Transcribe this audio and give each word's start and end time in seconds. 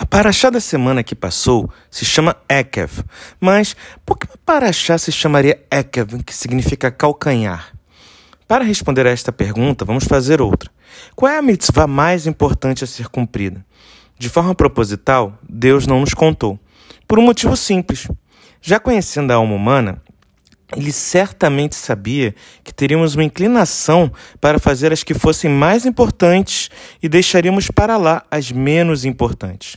A 0.00 0.06
paraxá 0.06 0.48
da 0.48 0.60
semana 0.60 1.02
que 1.02 1.14
passou 1.14 1.70
se 1.90 2.06
chama 2.06 2.34
Ekev, 2.48 3.04
mas 3.38 3.76
por 4.06 4.16
que 4.16 4.26
a 4.32 4.38
paraxá 4.46 4.96
se 4.96 5.12
chamaria 5.12 5.62
Ekev, 5.70 6.22
que 6.24 6.34
significa 6.34 6.90
calcanhar? 6.90 7.74
Para 8.48 8.64
responder 8.64 9.06
a 9.06 9.10
esta 9.10 9.30
pergunta, 9.30 9.84
vamos 9.84 10.04
fazer 10.04 10.40
outra. 10.40 10.70
Qual 11.14 11.30
é 11.30 11.36
a 11.36 11.42
mitzvah 11.42 11.86
mais 11.86 12.26
importante 12.26 12.82
a 12.82 12.86
ser 12.86 13.08
cumprida? 13.08 13.62
De 14.18 14.30
forma 14.30 14.54
proposital, 14.54 15.38
Deus 15.46 15.86
não 15.86 16.00
nos 16.00 16.14
contou. 16.14 16.58
Por 17.06 17.18
um 17.18 17.22
motivo 17.22 17.54
simples. 17.54 18.08
Já 18.62 18.80
conhecendo 18.80 19.32
a 19.32 19.36
alma 19.36 19.54
humana, 19.54 20.00
ele 20.76 20.92
certamente 20.92 21.74
sabia 21.74 22.34
que 22.62 22.72
teríamos 22.72 23.14
uma 23.14 23.24
inclinação 23.24 24.10
para 24.40 24.58
fazer 24.58 24.92
as 24.92 25.02
que 25.02 25.14
fossem 25.14 25.50
mais 25.50 25.84
importantes 25.84 26.70
e 27.02 27.08
deixaríamos 27.08 27.70
para 27.70 27.96
lá 27.96 28.22
as 28.30 28.52
menos 28.52 29.04
importantes. 29.04 29.76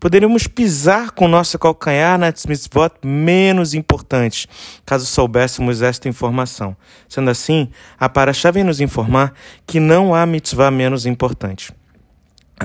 Poderíamos 0.00 0.46
pisar 0.46 1.12
com 1.12 1.26
nosso 1.26 1.58
calcanhar 1.58 2.18
nas 2.18 2.44
mitzvot 2.44 2.92
menos 3.02 3.72
importantes, 3.72 4.46
caso 4.84 5.06
soubéssemos 5.06 5.80
esta 5.80 6.08
informação. 6.08 6.76
Sendo 7.08 7.30
assim, 7.30 7.70
a 7.98 8.08
Paraxá 8.08 8.50
vem 8.50 8.64
nos 8.64 8.80
informar 8.80 9.32
que 9.66 9.80
não 9.80 10.14
há 10.14 10.26
mitzvah 10.26 10.70
menos 10.70 11.06
importante. 11.06 11.72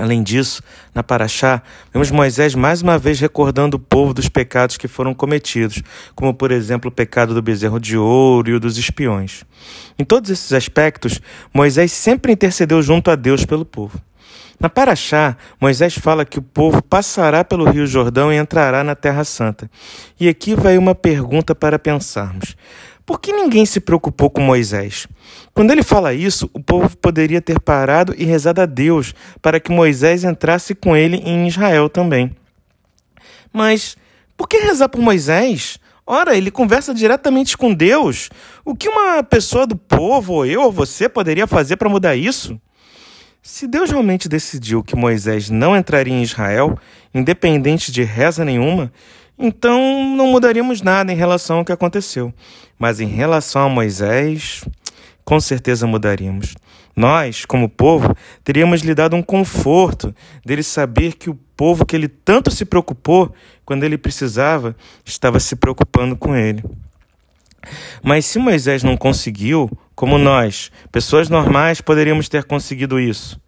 Além 0.00 0.22
disso, 0.22 0.62
na 0.94 1.02
Paraxá, 1.02 1.62
vemos 1.92 2.10
Moisés 2.10 2.54
mais 2.54 2.80
uma 2.80 2.98
vez 2.98 3.20
recordando 3.20 3.76
o 3.76 3.80
povo 3.80 4.14
dos 4.14 4.30
pecados 4.30 4.78
que 4.78 4.88
foram 4.88 5.12
cometidos, 5.12 5.82
como 6.14 6.32
por 6.32 6.50
exemplo 6.50 6.88
o 6.88 6.92
pecado 6.92 7.34
do 7.34 7.42
bezerro 7.42 7.78
de 7.78 7.98
ouro 7.98 8.48
e 8.50 8.54
o 8.54 8.60
dos 8.60 8.78
espiões. 8.78 9.44
Em 9.98 10.04
todos 10.04 10.30
esses 10.30 10.54
aspectos, 10.54 11.20
Moisés 11.52 11.92
sempre 11.92 12.32
intercedeu 12.32 12.80
junto 12.80 13.10
a 13.10 13.14
Deus 13.14 13.44
pelo 13.44 13.64
povo. 13.64 14.00
Na 14.58 14.70
Paraxá, 14.70 15.36
Moisés 15.60 15.94
fala 15.94 16.24
que 16.24 16.38
o 16.38 16.42
povo 16.42 16.82
passará 16.82 17.44
pelo 17.44 17.70
Rio 17.70 17.86
Jordão 17.86 18.32
e 18.32 18.36
entrará 18.36 18.82
na 18.82 18.94
Terra 18.94 19.24
Santa. 19.24 19.70
E 20.18 20.28
aqui 20.28 20.54
vai 20.54 20.78
uma 20.78 20.94
pergunta 20.94 21.54
para 21.54 21.78
pensarmos. 21.78 22.56
Por 23.10 23.20
que 23.20 23.32
ninguém 23.32 23.66
se 23.66 23.80
preocupou 23.80 24.30
com 24.30 24.40
Moisés? 24.40 25.08
Quando 25.52 25.72
ele 25.72 25.82
fala 25.82 26.14
isso, 26.14 26.48
o 26.54 26.62
povo 26.62 26.96
poderia 26.96 27.40
ter 27.40 27.58
parado 27.58 28.14
e 28.16 28.22
rezado 28.22 28.60
a 28.60 28.66
Deus 28.66 29.12
para 29.42 29.58
que 29.58 29.72
Moisés 29.72 30.22
entrasse 30.22 30.76
com 30.76 30.96
ele 30.96 31.16
em 31.16 31.48
Israel 31.48 31.88
também. 31.88 32.30
Mas 33.52 33.96
por 34.36 34.48
que 34.48 34.58
rezar 34.58 34.88
por 34.88 35.00
Moisés? 35.00 35.80
Ora, 36.06 36.36
ele 36.36 36.52
conversa 36.52 36.94
diretamente 36.94 37.58
com 37.58 37.74
Deus. 37.74 38.30
O 38.64 38.76
que 38.76 38.88
uma 38.88 39.24
pessoa 39.24 39.66
do 39.66 39.74
povo, 39.74 40.34
ou 40.34 40.46
eu 40.46 40.62
ou 40.62 40.70
você, 40.70 41.08
poderia 41.08 41.48
fazer 41.48 41.78
para 41.78 41.88
mudar 41.88 42.14
isso? 42.14 42.60
Se 43.42 43.66
Deus 43.66 43.90
realmente 43.90 44.28
decidiu 44.28 44.84
que 44.84 44.94
Moisés 44.94 45.50
não 45.50 45.76
entraria 45.76 46.14
em 46.14 46.22
Israel, 46.22 46.78
independente 47.12 47.90
de 47.90 48.04
reza 48.04 48.44
nenhuma, 48.44 48.92
então 49.40 50.14
não 50.14 50.28
mudaríamos 50.28 50.82
nada 50.82 51.12
em 51.12 51.16
relação 51.16 51.58
ao 51.58 51.64
que 51.64 51.72
aconteceu. 51.72 52.32
Mas 52.78 53.00
em 53.00 53.06
relação 53.06 53.66
a 53.66 53.68
Moisés, 53.68 54.64
com 55.24 55.40
certeza 55.40 55.86
mudaríamos. 55.86 56.54
Nós, 56.94 57.44
como 57.44 57.68
povo, 57.68 58.14
teríamos 58.44 58.82
lhe 58.82 58.94
dado 58.94 59.16
um 59.16 59.22
conforto 59.22 60.14
dele 60.44 60.62
saber 60.62 61.14
que 61.14 61.30
o 61.30 61.38
povo 61.56 61.86
que 61.86 61.96
ele 61.96 62.08
tanto 62.08 62.50
se 62.50 62.64
preocupou 62.64 63.32
quando 63.64 63.84
ele 63.84 63.96
precisava 63.96 64.76
estava 65.04 65.40
se 65.40 65.56
preocupando 65.56 66.16
com 66.16 66.36
ele. 66.36 66.62
Mas 68.02 68.26
se 68.26 68.38
Moisés 68.38 68.82
não 68.82 68.96
conseguiu, 68.96 69.70
como 69.94 70.18
nós, 70.18 70.70
pessoas 70.90 71.28
normais, 71.28 71.80
poderíamos 71.80 72.28
ter 72.28 72.44
conseguido 72.44 72.98
isso? 72.98 73.40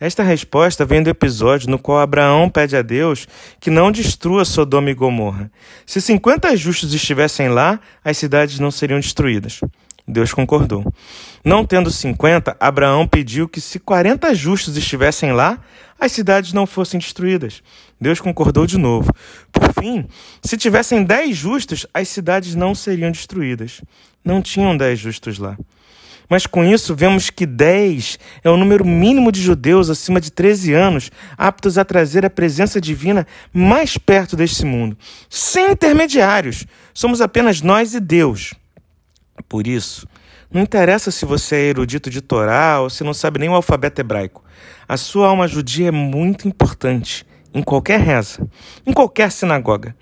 Esta 0.00 0.22
resposta 0.22 0.84
vem 0.84 1.02
do 1.02 1.10
episódio 1.10 1.68
no 1.68 1.78
qual 1.78 1.98
Abraão 1.98 2.48
pede 2.48 2.76
a 2.76 2.82
Deus 2.82 3.26
que 3.58 3.68
não 3.68 3.90
destrua 3.90 4.44
Sodoma 4.44 4.90
e 4.90 4.94
Gomorra. 4.94 5.50
Se 5.84 6.00
50 6.00 6.56
justos 6.56 6.94
estivessem 6.94 7.48
lá, 7.48 7.80
as 8.04 8.16
cidades 8.16 8.60
não 8.60 8.70
seriam 8.70 9.00
destruídas. 9.00 9.60
Deus 10.06 10.32
concordou. 10.32 10.84
Não 11.44 11.66
tendo 11.66 11.90
50, 11.90 12.56
Abraão 12.58 13.06
pediu 13.06 13.48
que 13.48 13.60
se 13.60 13.78
40 13.78 14.34
justos 14.34 14.76
estivessem 14.76 15.32
lá, 15.32 15.58
as 16.00 16.12
cidades 16.12 16.52
não 16.52 16.66
fossem 16.66 16.98
destruídas. 16.98 17.62
Deus 18.00 18.20
concordou 18.20 18.66
de 18.66 18.78
novo. 18.78 19.12
Por 19.52 19.72
fim, 19.82 20.06
se 20.42 20.56
tivessem 20.56 21.02
10 21.02 21.36
justos, 21.36 21.86
as 21.92 22.08
cidades 22.08 22.54
não 22.54 22.74
seriam 22.74 23.10
destruídas. 23.10 23.82
Não 24.24 24.40
tinham 24.40 24.76
10 24.76 24.98
justos 24.98 25.38
lá. 25.38 25.58
Mas 26.28 26.46
com 26.46 26.62
isso, 26.64 26.94
vemos 26.94 27.30
que 27.30 27.46
10 27.46 28.18
é 28.44 28.50
o 28.50 28.56
número 28.56 28.84
mínimo 28.84 29.32
de 29.32 29.40
judeus 29.40 29.88
acima 29.88 30.20
de 30.20 30.30
13 30.30 30.74
anos 30.74 31.10
aptos 31.36 31.78
a 31.78 31.84
trazer 31.84 32.26
a 32.26 32.30
presença 32.30 32.80
divina 32.80 33.26
mais 33.52 33.96
perto 33.96 34.36
deste 34.36 34.64
mundo. 34.64 34.96
Sem 35.30 35.70
intermediários. 35.70 36.66
Somos 36.92 37.20
apenas 37.20 37.62
nós 37.62 37.94
e 37.94 38.00
Deus. 38.00 38.52
Por 39.48 39.66
isso, 39.66 40.06
não 40.50 40.60
interessa 40.60 41.10
se 41.10 41.24
você 41.24 41.56
é 41.56 41.68
erudito 41.68 42.10
de 42.10 42.20
Torá 42.20 42.80
ou 42.80 42.90
se 42.90 43.02
não 43.02 43.14
sabe 43.14 43.38
nem 43.38 43.48
o 43.48 43.54
alfabeto 43.54 44.00
hebraico. 44.00 44.44
A 44.86 44.96
sua 44.96 45.28
alma 45.28 45.48
judia 45.48 45.88
é 45.88 45.92
muito 45.92 46.46
importante 46.46 47.26
em 47.52 47.62
qualquer 47.62 48.00
reza, 48.00 48.46
em 48.86 48.92
qualquer 48.92 49.30
sinagoga. 49.32 49.94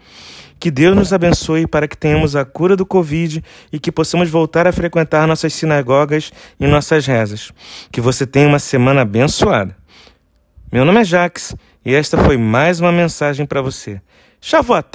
Que 0.59 0.71
Deus 0.71 0.97
nos 0.97 1.13
abençoe 1.13 1.67
para 1.67 1.87
que 1.87 1.97
tenhamos 1.97 2.35
a 2.35 2.45
cura 2.45 2.77
do 2.77 2.87
Covid 2.87 3.45
e 3.71 3.79
que 3.79 3.93
possamos 3.93 4.31
voltar 4.31 4.67
a 4.67 4.73
frequentar 4.73 5.27
nossas 5.27 5.53
sinagogas 5.53 6.33
e 6.59 6.67
nossas 6.67 7.07
rezas. 7.07 7.53
Que 7.93 8.01
você 8.01 8.27
tenha 8.27 8.49
uma 8.49 8.59
semana 8.59 9.03
abençoada. 9.03 9.77
Meu 10.73 10.85
nome 10.85 11.01
é 11.01 11.05
Jax 11.05 11.55
e 11.85 11.95
esta 11.95 12.17
foi 12.19 12.37
mais 12.37 12.81
uma 12.81 12.91
mensagem 12.91 13.45
para 13.45 13.61
você. 13.61 14.01
Shavuot! 14.41 14.87